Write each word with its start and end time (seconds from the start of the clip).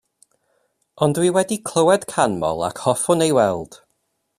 Ond 1.07 1.17
dwi 1.19 1.29
wedi 1.35 1.59
clywed 1.71 2.09
canmol 2.15 2.67
ac 2.71 2.83
hoffwn 2.87 3.25
ei 3.27 3.33
weld. 3.41 3.83